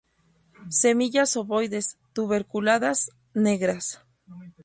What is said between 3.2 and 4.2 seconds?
negras.